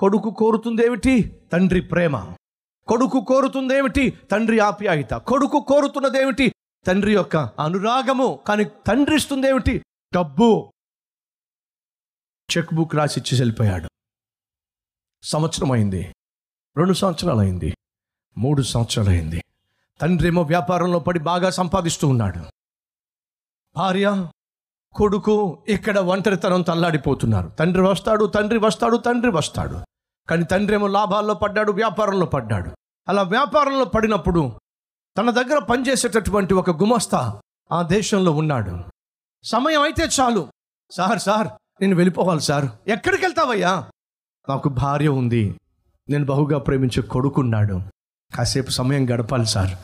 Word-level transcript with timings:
కొడుకు 0.00 0.30
కోరుతుందేమిటి? 0.30 1.40
తండ్రి 1.52 1.80
ప్రేమ. 1.80 2.34
కొడుకు 2.88 3.24
కోరుతుందేమిటి? 3.24 4.10
తండ్రి 4.10 4.58
ఆప్యాయత. 4.58 5.10
కొడుకు 5.10 5.64
కోరుతున్నదేమిటి? 5.68 6.52
తండ్రి 6.86 7.14
యొక్క 7.14 7.36
అనురాగము 7.36 8.40
కానీ 8.46 8.64
తండ్రి 8.64 9.16
ఇస్తుందేమిటి? 9.16 9.84
డబ్బు. 10.14 10.72
చెక్ 12.56 12.74
బుక్ 12.74 12.94
రాసి 12.94 13.20
ఇచ్చి 13.20 13.38
వెళ్ళిపోయాడు. 13.38 13.88
సంవత్సరం 15.22 15.72
అయింది. 15.72 16.14
రెండు 16.76 16.92
సంవత్సరాలు 16.92 17.38
అయింది. 17.38 17.76
మూడు 18.38 18.62
సంవత్సరాలు 18.62 19.10
అయింది. 19.10 19.44
తండ్రి 20.00 20.28
ఏమో 20.28 20.42
వ్యాపారంలో 20.42 20.98
పడి 20.98 21.18
బాగా 21.18 21.50
సంపాదిస్తూ 21.50 22.08
ఉన్నాడు. 22.08 22.44
భార్య 23.76 24.28
కొడుకు 24.92 25.64
ఇక్కడ 25.68 25.98
ఒంటరితనం 25.98 26.62
తల్లాడిపోతున్నారు. 26.62 27.48
తండ్రి 27.48 27.82
వస్తాడు 27.82 28.24
తండ్రి 28.24 28.58
వస్తాడు 28.58 28.96
తండ్రి 28.96 29.30
వస్తాడు. 29.30 29.89
కానీ 30.30 30.44
తండ్రి 30.44 30.74
ఏమో 30.74 30.86
లాభాల్లో 30.86 31.34
పడ్డాడు 31.34 31.72
వ్యాపారంలో 31.72 32.26
పడ్డాడు. 32.26 32.70
అలా 33.08 33.22
వ్యాపారంలో 33.22 33.84
పడినప్పుడు 33.84 34.52
తన 35.18 35.30
దగ్గర 35.30 35.58
పనిచేసేటటువంటి 35.58 36.54
ఒక 36.54 36.70
గుమస్తా 36.70 37.40
ఆ 37.72 37.82
దేశంలో 37.82 38.32
ఉన్నాడు. 38.32 38.84
సమయం 39.44 39.82
అయితే 39.82 40.04
చాలు. 40.04 40.48
సార్ 40.90 41.18
సార్ 41.18 41.48
నేను 41.80 41.96
వెళ్ళిపోవాలి 41.96 42.40
సార్. 42.40 42.66
ఎక్కడికి 42.86 43.24
వెళ్తావయ్యా? 43.24 43.90
నాకు 44.48 44.68
భార్య 44.68 45.08
ఉంది. 45.08 45.60
నేను 46.08 46.24
బహుగా 46.24 46.58
ప్రేమించే 46.58 47.02
కొడుకున్నాడు 47.02 47.80
కాసేపు 48.36 48.70
సమయం 48.70 49.10
గడపాలి 49.10 49.46
సార్. 49.46 49.78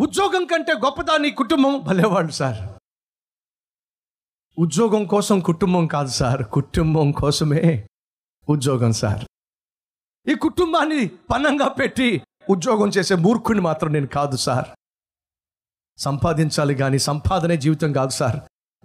ఉద్యోగం 0.00 0.44
కంటే 0.44 0.72
గొప్పదా 0.72 1.16
నీ 1.16 1.30
కుటుంబం 1.30 1.80
భలేవాడు 1.80 2.32
సార్. 2.32 2.68
ఉద్యోగం 4.58 5.04
కోసం 5.04 5.40
కుటుంబం 5.40 5.86
కాదు 5.86 6.08
సార్. 6.08 6.42
కుటుంబం 6.42 7.12
కోసమే 7.12 7.88
ఉద్యోగం 8.48 8.92
సార్. 8.92 9.24
ఈ 10.28 10.34
కుటుంబాన్ని 10.34 11.10
పన్నంగా 11.30 11.68
పెట్టి 11.68 12.22
ఉద్యోగం 12.50 12.88
చేసే 12.88 13.14
మూర్ఖుని 13.14 13.60
మాత్రం 13.60 13.92
నేను 13.92 14.06
కాదు 14.06 14.36
సార్. 14.36 14.64
సంపాదించాలి 15.98 16.74
కానీ 16.74 16.98
సంపాదనే 16.98 17.56
జీవితం 17.56 17.92
కాదు 17.92 18.10
సార్. 18.10 18.36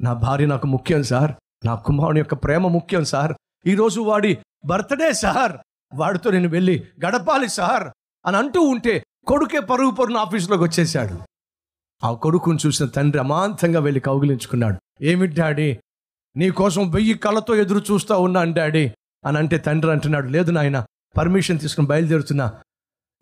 నా 0.03 0.14
భార్య 0.14 0.45
నాకు 0.45 0.67
ముఖ్యం 0.67 1.03
సార్. 1.03 1.31
నా 1.66 1.75
కుమారుని 1.75 2.19
యొక్క 2.19 2.33
ప్రేమ 2.33 2.67
ముఖ్యం 2.67 3.05
సార్. 3.05 3.33
ఈరోజు 3.67 4.02
వాడి 4.02 4.38
బర్త్డే 4.66 5.14
సార్. 5.14 5.58
వాడితో 5.94 6.31
నేను 6.31 6.50
వెళ్ళి 6.50 6.88
గడపాలి 7.05 7.49
సార్ 7.49 7.83
అని 8.25 8.38
అంటూ 8.38 8.61
ఉంటే 8.61 9.03
కొడుకే 9.27 9.59
పరుగు 9.59 9.92
పరుగున 9.92 10.17
ఆఫీసులోకి 10.17 10.64
వచ్చేసాడు 10.64 11.20
ఆ 12.03 12.14
కొడుకుని 12.14 12.58
చూసిన 12.66 12.86
తండ్రి 12.86 13.20
అమాంతంగా 13.20 13.80
వెళ్ళి 13.80 13.99
కౌగిలించుకున్నాడు. 13.99 14.80
ఏమి 15.02 15.27
డాడీ? 15.27 15.80
నీ 16.38 16.49
కోసం 16.49 16.92
వెయ్యి 16.92 17.14
కళ్ళతో 17.14 17.55
ఎదురు 17.55 17.86
చూస్తూ 17.92 18.20
ఉన్నాను 18.20 18.53
డాడీ 18.53 18.92
అని 19.25 19.38
అంటే 19.38 19.58
తండ్రి 19.58 19.92
అంటున్నాడు. 19.92 20.27
లేదు 20.27 20.52
నాయన 20.52 20.86
పర్మిషన్ 21.17 21.59
తీసుకుని 21.59 21.88
బయలుదేరుతున్నా 21.88 22.61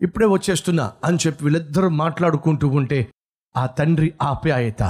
ఇప్పుడే 0.01 0.25
వచ్చేస్తున్నా 0.25 0.93
అని 1.03 1.17
చెప్పి 1.27 1.43
వీళ్ళిద్దరూ 1.43 1.89
మాట్లాడుకుంటూ 1.89 2.67
ఉంటే 2.67 3.13
ఆ 3.57 3.65
తండ్రి 3.65 4.13
ఆప్యాయత 4.21 4.83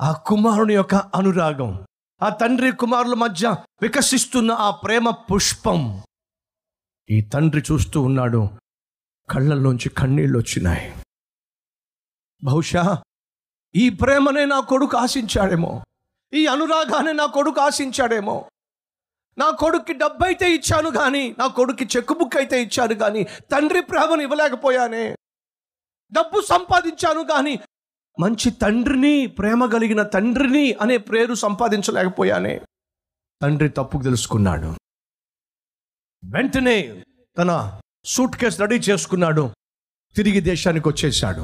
ఆ 0.00 0.12
కుమారుని 0.12 0.74
యొక్క 0.74 0.94
అనురాగం 0.94 1.86
ఆ 2.22 2.28
తండ్రి 2.28 2.72
కుమారుల 2.72 3.14
మధ్య 3.14 3.56
వికసిస్తున్న 3.82 4.52
ఆ 4.52 4.70
ప్రేమ 4.70 5.10
పుష్పం. 5.10 6.02
ఈ 7.10 7.20
తండ్రి 7.20 7.62
చూస్తూ 7.72 8.02
ఉన్నాడు 8.02 8.50
కళ్ళల్లోంచి 9.30 9.88
కన్నీళ్ళు 9.88 10.38
వచ్చినాయి. 10.38 10.94
బహుశా 12.44 13.02
ఈ 13.74 13.88
ప్రేమనే 13.90 14.44
నా 14.44 14.60
కొడుకు 14.60 14.96
ఆశించాడేమో 14.96 15.82
ఈ 16.34 16.46
అనురాగాన్ని 16.46 17.12
నా 17.12 17.26
కొడుకు 17.26 17.60
ఆశించాడేమో 17.60 18.50
నా 19.38 19.50
కొడుక్కి 19.50 19.92
డబ్బు 19.92 20.22
అయితే 20.24 20.46
ఇచ్చాను 20.54 20.90
కానీ 20.90 21.24
నా 21.38 21.46
కొడుక్కి 21.46 21.84
చెక్ 21.96 22.12
బుక్ 22.12 22.36
అయితే 22.36 22.56
ఇచ్చాను 22.62 22.94
కానీ 22.94 23.22
తండ్రి 23.52 23.80
ప్రేమను 23.82 24.22
ఇవ్వలేకపోయానే. 24.22 25.04
డబ్బు 26.12 26.38
సంపాదించాను 26.52 27.22
కానీ 27.24 27.54
మంచి 28.20 28.50
తండ్రిని 28.62 29.26
ప్రేమ 29.26 29.66
కలిగిన 29.66 30.02
తండ్రిని 30.02 30.72
అనే 30.82 30.96
పేరు 31.10 31.34
సంపాదించలేకపోయానే. 31.34 32.54
తండ్రి 33.42 33.68
తప్పుకు 33.68 34.02
తెలుసుకున్నాడు. 34.02 34.70
వెంటనే 36.22 37.04
తన 37.36 37.50
సూట్ 38.04 38.36
కేసు 38.36 38.60
రెడీ 38.62 38.78
చేసుకున్నాడు. 38.78 39.44
తిరిగి 40.16 40.40
దేశానికి 40.40 40.88
వచ్చేసాడు 40.88 41.42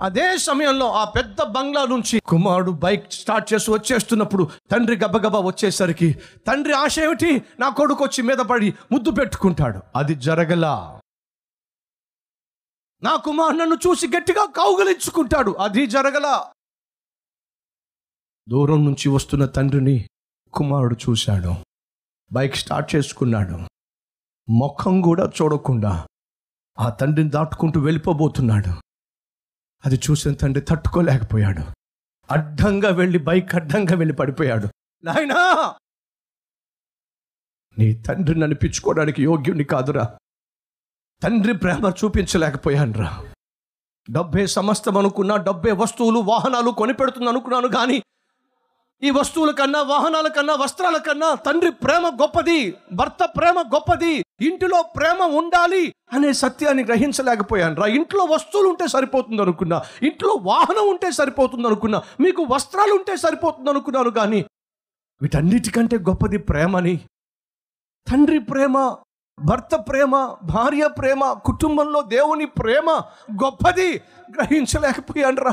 అదే 0.00 0.38
సమయంలో 0.38 0.92
ఆ 0.92 1.04
పెద్ద 1.04 1.42
బంగ్లా 1.42 1.84
నుంచి 1.84 2.20
కుమారుడు 2.20 2.70
బైక్ 2.70 3.12
స్టార్ట్ 3.12 3.54
చేసి 3.54 3.70
వచ్చేస్తున్నప్పుడు 3.70 4.50
తండ్రి 4.70 4.96
గబగబా 4.96 5.40
వచ్చేసరికి 5.40 6.12
తండ్రి 6.46 6.72
ఆశ 6.72 6.98
ఏమిటి? 6.98 7.42
నా 7.60 7.68
కొడుకు 7.68 8.04
వచ్చి 8.04 8.22
మీద 8.22 8.36
పడి 8.36 8.74
ముద్దు 8.92 9.10
పెట్టుకుంటాడు. 9.10 9.80
అది 9.96 10.14
జరగలా. 10.14 11.00
నా 13.02 13.16
కుమారు 13.16 13.52
నన్ను 13.52 13.74
చూసి 13.74 14.06
గట్టిగా 14.06 14.46
కౌగలించుకుంటాడు. 14.46 15.50
అది 15.50 15.86
జరగలా. 15.86 16.52
దూరం 18.48 18.84
నుంచి 18.84 19.08
వస్తున్న 19.08 19.46
తండ్రిని 19.46 20.08
కుమారుడు 20.52 20.94
చూశాడు. 20.94 21.54
బైక్ 22.32 22.56
స్టార్ట్ 22.56 22.96
చేసుకున్నాడు. 22.96 23.58
ముఖం 24.50 25.00
కూడా 25.00 25.30
చూడకుండా 25.42 26.06
ఆ 26.78 26.90
తండ్రిని 26.90 27.30
దాటుకుంటూ 27.30 27.80
వెళ్ళిపోబోతున్నాడు. 27.80 28.89
అది 29.84 29.96
చూసిన 29.96 30.32
తండ్రి 30.32 30.64
తట్టుకోలేకపోయాడు. 30.64 31.62
అడ్డంగా 32.30 32.88
వెళ్ళి 32.88 33.18
బైక్ 33.18 33.54
అడ్డంగా 33.54 33.94
వెళ్ళి 33.96 34.14
పడిపోయాడు. 34.14 34.68
నాయనా! 35.04 35.74
నీ 37.78 37.94
తండ్రిని 37.94 38.44
అనిపించుకోవడానికి 38.44 39.22
యోగ్యుని 39.22 39.64
కాదురా. 39.64 40.18
తండ్రి 41.22 41.52
ప్రేమ 41.52 41.92
చూపించలేకపోయానురా. 42.04 43.24
డబ్బే 44.10 44.46
సమస్తం 44.46 44.98
అనుకున్నా 44.98 45.36
డబ్బే 45.36 45.72
వస్తువులు 45.72 46.18
వాహనాలు 46.18 46.70
కొనిపెడుతుంది 46.70 47.28
అనుకున్నాను 47.28 47.68
కానీ 47.68 48.02
ఈ 49.02 49.10
వస్తువుల 49.10 49.50
కన్నా 49.52 49.80
వాహనాల 49.90 50.28
కన్నా 50.28 50.54
వస్త్రాల 50.60 50.96
కన్నా 51.04 51.28
తండ్రి 51.44 51.70
ప్రేమ 51.80 52.06
గొప్పది 52.18 52.56
భర్త 52.92 53.22
ప్రేమ 53.36 53.58
గొప్పది 53.72 54.10
ఇంటిలో 54.48 54.78
ప్రేమ 54.96 55.28
ఉండాలి 55.34 55.84
అనే 56.12 56.30
సత్యాన్ని 56.40 56.82
గ్రహించలేకపోయాను 56.84 57.76
రా. 57.80 57.86
ఇంట్లో 57.98 58.24
వస్తువులు 58.26 58.68
ఉంటే 58.68 58.86
సరిపోతుంది 58.88 59.42
అనుకున్నా 59.42 59.78
ఇంట్లో 60.02 60.34
వాహనం 60.46 60.84
ఉంటే 60.88 61.10
సరిపోతుంది 61.12 61.66
అనుకున్నా 61.66 62.00
మీకు 62.20 62.44
వస్త్రాలు 62.52 62.94
ఉంటే 62.94 63.16
సరిపోతుంది 63.16 63.70
అనుకున్నాను 63.70 64.12
కానీ 64.12 64.40
వీటన్నిటికంటే 65.20 65.96
గొప్పది 66.08 66.40
ప్రేమని 66.50 66.94
తండ్రి 68.06 68.38
ప్రేమ 68.50 68.76
భర్త 69.38 69.74
ప్రేమ 69.88 70.14
భార్య 70.46 70.84
ప్రేమ 70.96 71.22
కుటుంబంలో 71.46 72.00
దేవుని 72.10 72.46
ప్రేమ 72.58 72.88
గొప్పది 73.42 73.90
గ్రహించలేకపోయాను 74.28 75.42
రా. 75.42 75.52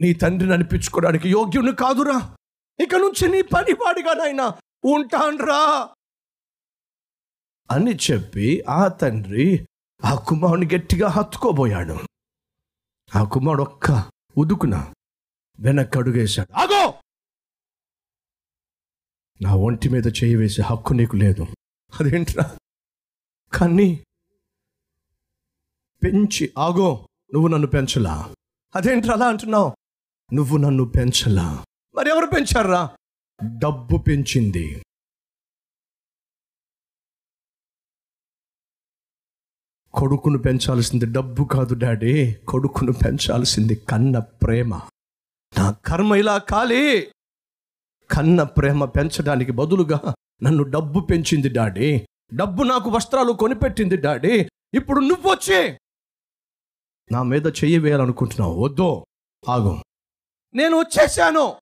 నీ 0.00 0.12
తండ్రిని 0.12 0.52
అనిపించుకోవడానికి 0.52 1.28
యోగ్యుని 1.28 1.72
కాదురా. 1.74 2.36
ఇక 2.78 2.94
నుంచి 2.94 3.28
నీ 3.28 3.42
పనివాడిగా 3.42 4.14
నాయనా 4.14 4.46
ఉంటాన్రా. 4.84 5.88
అని 7.70 7.94
చెప్పి 7.94 8.64
ఆ 8.68 8.88
తండ్రి 8.88 9.66
ఆ 10.04 10.14
కుమారుని 10.14 10.66
గట్టిగా 10.66 11.08
హత్తుకోబోయాడు. 11.08 11.96
ఆ 13.16 13.24
కుమారుడు 13.24 13.62
ఒక్క 13.62 14.10
ఉదుకున 14.36 14.92
వెనక్కి 15.58 15.98
అడుగేశాడు 15.98 16.52
ఆగో! 16.52 17.00
నా 19.40 19.54
ఒంటి 19.54 19.88
మీద 19.88 20.06
చేయి 20.06 20.34
వేసే 20.34 20.62
హక్కు 20.62 20.94
నీకు 20.94 21.16
లేదు. 21.16 21.44
అదేంట్రా? 21.92 22.56
కానీ 23.52 24.04
పెంచి 26.02 26.52
ఆగో 26.58 27.06
నువ్వు 27.34 27.48
నన్ను 27.48 27.66
పెంచలా? 27.66 28.14
అదేంట్రా 28.74 29.14
అలా 29.14 29.26
అంటున్నావు? 29.28 29.74
నువ్వు 30.32 30.56
నన్ను 30.56 30.84
పెంచలా. 30.84 31.64
మరి 31.94 32.10
ఎవరు 32.10 32.26
పెంచారా 32.26 32.96
డబ్బు 33.58 33.98
పెంచింది. 33.98 34.82
కొడుకును 39.94 40.38
పెంచాల్సింది 40.38 41.06
డబ్బు 41.12 41.44
కాదు 41.44 41.74
డాడీ 41.74 42.32
కొడుకును 42.32 42.92
పెంచాల్సింది 42.92 43.74
కన్న 43.74 44.18
ప్రేమ. 44.18 44.76
నా 45.58 45.70
కర్మ 45.70 46.14
ఇలా 46.14 46.38
కాలే. 46.38 47.12
కన్న 48.10 48.42
ప్రేమ 48.42 48.84
పెంచడానికి 48.84 49.52
బదులుగా 49.52 50.14
నన్ను 50.42 50.62
డబ్బు 50.62 51.00
పెంచింది 51.00 51.48
డాడీ. 51.48 52.06
డబ్బు 52.34 52.62
నాకు 52.62 52.90
వస్త్రాలు 52.90 53.32
కొనిపెట్టింది 53.32 53.96
డాడీ. 53.96 54.48
ఇప్పుడు 54.74 55.00
నువ్వు 55.00 55.30
వచ్చే 55.30 55.78
నా 57.12 57.22
మీద 57.22 57.46
చెయ్యి 57.46 57.78
వేయాలనుకుంటున్నావు. 57.78 58.64
వద్దు. 58.64 59.06
ఆగు. 59.48 59.82
నేను 60.54 60.78
వచ్చేసాను 60.78 61.56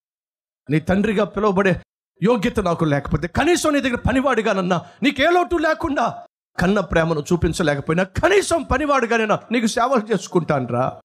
నీ 0.70 0.80
తండ్రిగా 0.80 1.24
పిలువబడే 1.24 1.82
యోగ్యత 2.22 2.60
నాకు 2.60 2.84
లేకపోతే 2.84 3.28
కనీసం 3.28 3.72
నీ 3.72 3.80
దగ్గర 3.80 3.98
పనివాడిగానన్నా 4.08 4.86
నీకే 5.02 5.30
లోటు 5.30 5.56
లేకుండా 5.56 6.26
కన్న 6.58 6.80
ప్రేమను 6.80 7.20
చూపించలేకపోయినా 7.20 8.02
కనీసం 8.02 8.62
పనివాడుగానైనా 8.62 9.40
నీకు 9.52 9.66
సేవలు 9.66 10.12
చేసుకుంటానరా. 10.12 11.00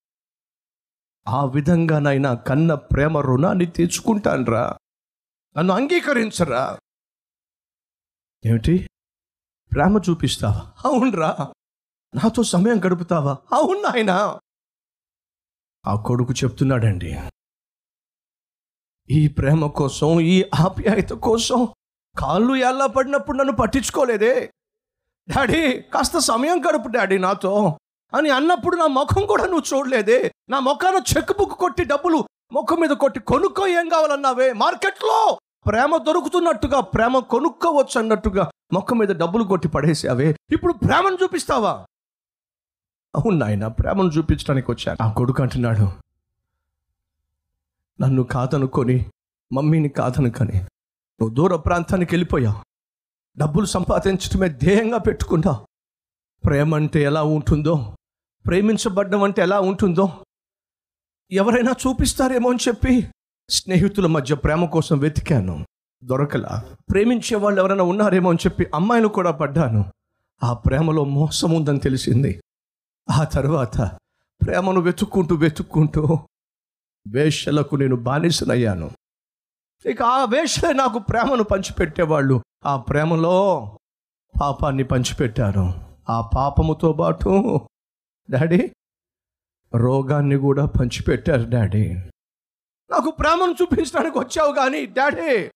ఆ 1.27 1.45
విధంగానైనా 1.45 2.33
కన్న 2.33 2.73
ప్రేమ 2.73 3.17
రుణాన్ని 3.17 3.65
తీర్చుకుంటానరా. 3.65 4.77
నన్ను 5.57 5.73
అంగీకరించరా. 5.73 6.79
ఏమిటి? 8.45 8.89
ప్రేమ 9.71 10.01
చూపిస్తావా? 10.09 10.73
అవునరా. 10.85 11.53
నాతో 12.15 12.43
సమయం 12.43 12.79
గడుపుతావా? 12.85 13.37
అవును 13.51 13.81
ఆయన 13.81 14.39
ఆ 15.87 16.03
కొడుకు 16.05 16.33
చెప్తున్నాడండి. 16.33 17.19
ఈ 19.09 19.27
ప్రేమ 19.27 19.67
కోసం 19.67 20.19
ఈ 20.19 20.45
ఆప్యాయత 20.59 21.09
కోసం 21.09 21.67
కాళ్ళు 22.19 22.55
ఎలా 22.55 22.85
పడినప్పుడు 22.85 23.37
నన్ను 23.37 23.53
పట్టించుకోలేదే. 23.53 24.51
డాడీ 25.29 25.81
కాస్త 25.81 26.17
సమయం 26.17 26.59
గడుపు 26.59 26.87
డాడీ 26.87 27.17
నాతో. 27.17 27.77
అని 28.13 28.29
అన్నప్పుడు 28.29 28.75
నా 28.75 28.87
ముఖం 28.87 29.25
కూడా 29.25 29.45
నువ్వు 29.45 29.77
చూడలేదే. 29.77 30.31
నా 30.49 30.59
ముఖాన 30.59 31.01
చెక్ 31.17 31.31
బుక్ 31.31 31.51
కొట్టి 31.51 31.83
డబ్బులు 31.83 32.23
ముఖం 32.51 32.79
మీద 32.79 32.89
కొట్టి 32.89 33.19
కొనుక్కో 33.19 33.67
ఏం 33.67 33.89
కావాలన్నావే? 33.89 34.53
మార్కెట్లో 34.53 35.39
ప్రేమ 35.67 35.97
దొరుకుతున్నట్టుగా 35.97 36.79
ప్రేమ 36.79 37.19
కొనుక్కోవచ్చు 37.19 37.99
అన్నట్టుగా 37.99 38.51
ముఖం 38.73 38.97
మీద 38.97 39.09
డబ్బులు 39.09 39.43
కొట్టి 39.43 39.67
పడేసావే. 39.67 40.35
ఇప్పుడు 40.51 40.73
ప్రేమను 40.73 41.17
చూపిస్తావా? 41.23 41.85
అవును 43.15 43.37
నాయన 43.37 43.67
ప్రేమను 43.67 44.09
చూపించడానికి 44.09 44.71
వచ్చాను 44.71 45.03
ఆ 45.03 45.13
కొడుకు 45.13 45.41
అంటున్నాడు 45.41 46.06
నన్ను 48.01 48.23
కాదనుకొని 48.23 49.05
మమ్మీని 49.53 49.89
కాదనుకొని 49.89 50.53
నువ్వు 50.53 51.29
దూర 51.29 51.55
ప్రాంతానికి 51.55 52.15
వెళ్ళిపోయావు 52.15 52.63
డబ్బులు 53.37 53.65
సంపాదించడమే 53.65 54.49
ధ్యేయంగా 54.49 54.97
పెట్టుకున్నావు 54.97 55.67
ప్రేమ 56.45 56.75
అంటే 56.75 57.03
ఎలా 57.03 57.23
ఉంటుందో 57.23 57.95
ప్రేమించబడ్డం 58.47 59.23
అంటే 59.23 59.41
ఎలా 59.41 59.59
ఉంటుందో 59.59 60.09
ఎవరైనా 61.31 61.71
చూపిస్తారేమో 61.71 62.49
అని 62.49 62.59
చెప్పి 62.67 63.07
స్నేహితుల 63.49 64.07
మధ్య 64.07 64.35
ప్రేమ 64.35 64.65
కోసం 64.65 64.99
వెతికాను. 64.99 65.65
దొరకలా. 66.03 66.75
ప్రేమించే 66.91 67.35
వాళ్ళు 67.35 67.61
ఎవరైనా 67.61 67.83
ఉన్నారేమో 67.83 68.29
అని 68.29 68.39
చెప్పి 68.45 68.67
అమ్మాయిలు 68.75 69.07
కూడా 69.07 69.31
పడ్డాను. 69.31 69.85
ఆ 70.43 70.53
ప్రేమలో 70.53 71.03
మోసం 71.03 71.51
ఉందని 71.51 71.79
తెలిసింది. 71.79 72.41
ఆ 73.11 73.23
తర్వాత 73.23 73.77
ప్రేమను 74.45 74.81
వెతుక్కుంటూ 74.81 75.35
వెతుక్కుంటూ 75.35 76.19
వేషలకు 77.11 77.75
నేను 77.75 77.95
బానిసనయ్యాను. 77.95 78.91
ఇక 79.85 80.01
ఆ 80.03 80.25
వేషలే 80.25 80.73
నాకు 80.73 80.99
ప్రేమను 80.99 81.43
పంచిపెట్టేవాళ్ళు. 81.43 82.43
ఆ 82.65 82.77
ప్రేమలో 82.77 83.35
పాపాన్ని 84.41 84.83
పంచిపెట్టారు 84.83 85.73
ఆ 86.09 86.21
పాపముతో 86.35 86.93
పాటు 86.93 87.61
డాడీ 88.29 88.71
రోగాన్ని 89.75 90.35
కూడా 90.35 90.65
పంచిపెట్టారు 90.65 91.49
డాడీ. 91.49 91.95
నాకు 92.91 93.11
ప్రేమను 93.11 93.51
చూపించడానికి 93.51 94.17
వచ్చావు 94.17 94.53
కానీ 94.53 94.85
డాడీ 94.85 95.51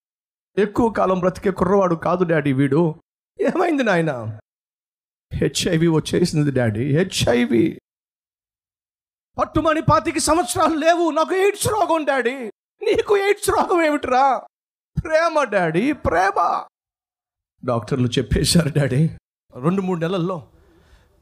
ఎక్కువ 0.57 0.89
కాలం 0.89 1.19
బ్రతికే 1.19 1.51
కుర్రవాడు 1.51 1.95
కాదు 1.95 2.23
డాడీ 2.23 2.53
వీడు. 2.53 2.95
ఏమైంది 3.41 3.83
నాయన? 3.83 4.39
హెచ్ఐవి 5.33 5.87
వచ్చేసింది 5.87 6.51
డాడీ. 6.51 6.97
హెచ్ఐవి 6.97 7.79
పట్టుమని 9.37 9.81
పాతికి 9.81 10.19
సంవత్సరాలు 10.19 10.75
లేవు. 10.75 11.11
నాకు 11.11 11.35
ఎయిడ్స్ 11.35 11.67
రోగం 11.67 12.05
డాడీ. 12.05 12.35
నీకు 12.81 13.17
ఎయిడ్స్ 13.17 13.49
రోగం 13.49 13.85
ఏమిట్రా? 13.85 14.41
ప్రేమ 15.03 15.43
డాడీ 15.43 15.91
ప్రేమ. 15.91 16.63
డాక్టర్లు 17.65 18.07
చెప్పేశారు 18.07 18.71
డాడీ. 18.79 19.09
రెండు 19.63 19.81
మూడు 19.81 19.99
నెలల్లో 19.99 20.43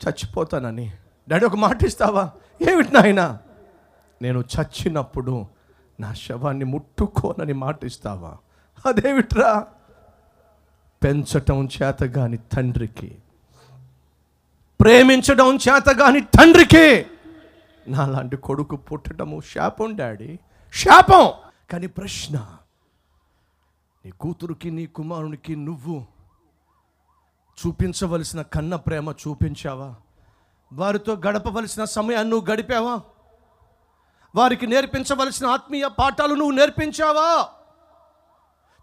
చచ్చిపోతానని. 0.07 0.91
డాడీ 1.29 1.45
ఒక 1.45 1.55
మాట 1.55 1.83
ఇస్తావా? 1.83 2.31
ఏమిటి 2.69 2.93
నాయన? 2.93 3.37
నేను 4.21 4.39
చచ్చినప్పుడు 4.39 5.45
నా 5.99 6.13
శవాన్ని 6.13 6.65
ముట్టుకోనని 6.65 7.53
మాట 7.53 7.83
ఇస్తావా? 7.83 8.37
అదేమిట్రా? 8.85 9.67
పెంచటం 11.03 11.65
చేతగాని 11.65 12.37
తండ్రికి. 12.37 13.17
ప్రేమించడం 14.81 15.55
చేతగాని 15.55 16.21
తండ్రికి. 16.21 17.05
నాలాంటి 17.89 18.37
కొడుకు 18.37 18.75
పుట్టడము 18.75 19.41
శాపం 19.41 19.95
డాడీ. 19.95 20.39
శాపం! 20.73 21.33
కానీ 21.71 21.87
ప్రశ్న 21.87 22.37
నీ 24.05 24.11
కూతురికి 24.11 24.71
నీ 24.71 24.85
కుమారునికి 24.85 25.55
నువ్వు 25.55 26.05
చూపించవలసిన 27.57 28.41
కన్న 28.41 28.75
ప్రేమ 28.75 29.11
చూపించావా? 29.11 29.95
వారితో 30.73 31.13
గడపవలసిన 31.15 31.83
సమయాన్ని 31.83 32.29
నువ్వు 32.29 32.51
గడిపావా? 32.51 33.01
వారికి 34.35 34.67
నేర్పించవలసిన 34.67 35.45
ఆత్మీయ 35.47 35.87
పాఠాలు 35.87 36.33
నువ్వు 36.35 36.55
నేర్పించావా? 36.55 37.49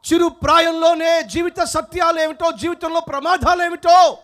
చిరు 0.05 0.29
ప్రాయంలోనే 0.29 1.23
జీవిత 1.23 1.61
సత్యాలు 1.61 2.21
ఏమిటో 2.21 2.53
జీవితంలో 2.53 3.01
ప్రమాదాలు 3.01 3.63
ఏమిటో 3.63 4.19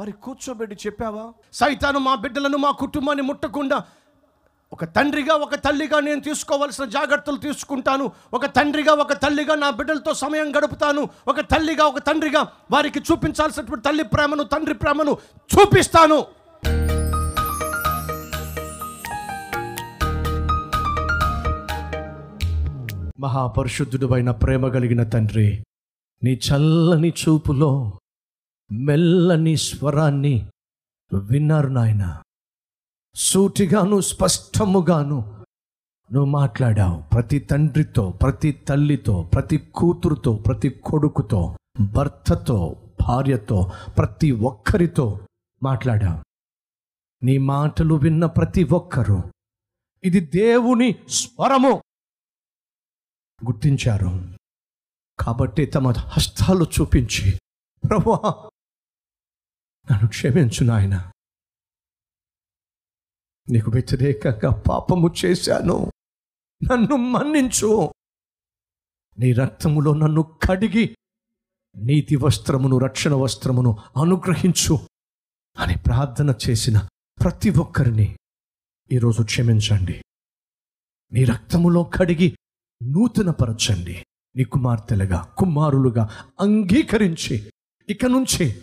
వారి 0.00 0.12
కూర్చోబెట్టి 0.12 0.76
చెప్పావా? 0.86 1.32
సైతాను 1.52 1.98
మా 1.98 2.14
బిడ్డలను 2.14 2.56
మా 2.56 2.70
కుటుంబాన్ని 2.70 3.22
ముట్టకుండా 3.22 3.84
ఒక 4.72 4.84
తండ్రిగా 4.84 5.34
ఒక 5.34 5.54
తల్లిగా 5.54 6.00
నేను 6.00 6.20
తీసుకోవాల్సిన 6.20 6.84
జాగ్రత్తలు 6.84 7.36
తీసుకుంటాను. 7.36 8.12
ఒక 8.34 8.46
తండ్రిగా 8.46 8.92
ఒక 8.92 9.12
తల్లిగా 9.12 9.54
నా 9.54 9.70
బిడ్డలతో 9.70 10.14
సమయం 10.14 10.56
గడుపుతాను. 10.56 11.08
ఒక 11.28 11.40
తల్లిగా 11.40 11.84
ఒక 11.84 11.98
తండ్రిగా 11.98 12.52
వారికి 12.70 12.98
చూపించాల్సినటువంటి 12.98 13.88
తల్లి 13.88 14.04
ప్రేమను 14.04 14.42
తండ్రి 14.42 14.74
ప్రేమను 14.74 15.18
చూపిస్తాను. 15.54 16.24
మహాపరిశుద్ధుడు 23.20 24.14
అయిన 24.14 24.30
ప్రేమ 24.30 24.68
కలిగిన 24.68 25.02
తండ్రి 25.02 25.64
నీ 26.24 26.40
చల్లని 26.48 27.14
చూపులో 27.28 27.99
మెల్లని 28.72 29.56
స్వరాన్ని 29.56 30.48
విన్నారు 31.14 31.68
నాయన. 31.68 32.22
సూటిగాను 33.14 34.00
స్పష్టముగాను 34.00 35.44
నువ్వు 36.12 36.24
మాట్లాడావు. 36.24 37.02
ప్రతి 37.02 37.38
తండ్రితో 37.38 38.10
ప్రతి 38.10 38.52
తల్లితో 38.52 39.22
ప్రతి 39.22 39.58
కూతురుతో 39.58 40.36
ప్రతి 40.36 40.68
కొడుకుతో 40.68 41.56
భర్తతో 41.80 42.76
భార్యతో 43.08 43.72
ప్రతి 43.98 44.30
ఒక్కరితో 44.30 45.26
మాట్లాడావు. 45.62 46.24
నీ 47.24 47.38
మాటలు 47.38 47.94
విన్న 47.94 48.26
ప్రతి 48.26 48.64
ఒక్కరూ 48.64 49.22
ఇది 50.04 50.20
దేవుని 50.20 50.94
స్వరము 51.08 51.82
గుర్తించారు. 53.46 54.36
కాబట్టి 55.20 55.66
తమ 55.66 55.90
హస్తాలు 55.90 56.66
చూపించి 56.80 57.40
ప్రభా 57.88 58.49
నన్ను 59.92 60.08
క్షమించు 60.08 60.64
నాయన. 60.64 61.12
నీకు 63.50 63.70
వ్యతిరేకంగా 63.70 64.62
పాపము 64.68 65.14
చేశాను. 65.24 65.92
నన్ను 66.72 66.96
మన్నించు. 66.96 67.92
నీ 69.18 69.32
రక్తములో 69.32 69.94
నన్ను 69.94 70.22
కడిగి 70.22 70.96
నీతి 71.76 72.16
వస్త్రమును 72.16 72.78
రక్షణ 72.78 73.14
వస్త్రమును 73.14 73.76
అనుగ్రహించు 73.96 74.78
అని 75.58 75.76
ప్రార్థన 75.86 76.34
చేసిన 76.48 76.78
ప్రతి 77.22 77.50
ఒక్కరిని 77.50 78.16
ఈరోజు 78.92 79.22
క్షమించండి. 79.22 80.02
నీ 81.12 81.24
రక్తములో 81.24 81.84
కడిగి 81.84 82.36
నూతనపరచండి. 82.82 84.06
నీ 84.36 84.44
కుమార్తెలుగా 84.44 85.22
కుమారులుగా 85.38 86.32
అంగీకరించి 86.40 87.52
ఇక 87.88 88.06
నుంచి 88.06 88.62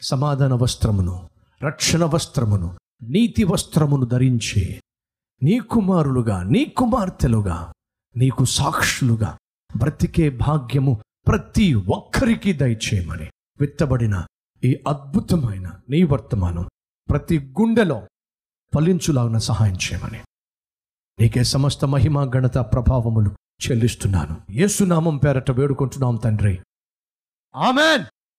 సమాధాన 0.00 0.54
వస్త్రమును 0.54 1.30
రక్షణ 1.64 2.04
వస్త్రమును 2.04 2.78
నీతి 3.02 3.44
వస్త్రమును 3.44 4.06
ధరించి 4.06 4.80
నీ 5.42 5.58
కుమారులుగా 5.58 6.42
నీ 6.42 6.64
కుమార్తెలుగా 6.64 7.72
నీకు 8.16 8.44
సాక్షులుగా 8.44 9.38
బ్రతికే 9.76 10.30
భాగ్యము 10.30 11.02
ప్రతి 11.26 11.74
ఒక్కరికి 11.74 12.52
దయచేయమని 12.52 13.30
విత్తబడిన 13.60 14.26
ఈ 14.64 14.80
అద్భుతమైన 14.88 15.72
నీ 15.90 16.02
వర్తమానం 16.02 16.68
ప్రతి 17.10 17.38
గుండెలో 17.38 18.06
ఫలించులాగిన 18.74 19.38
సహాయం 19.38 19.74
చేయమని. 19.74 20.20
నీకే 21.20 21.44
సమస్త 21.44 21.84
మహిమ 21.84 22.24
గణత 22.24 22.58
ప్రభావములు 22.58 23.30
చెల్లిస్తున్నాను. 23.30 24.40
యేసునామం 24.50 25.16
పేరట 25.16 25.50
వేడుకుంటున్నాం 25.50 26.16
తండ్రి. 26.16 26.58
ఆమెన్. 27.56 28.04